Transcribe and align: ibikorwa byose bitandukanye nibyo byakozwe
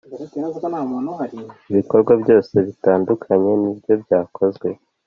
ibikorwa 1.71 2.13
byose 2.21 2.53
bitandukanye 2.67 3.51
nibyo 3.61 3.93
byakozwe 4.03 4.67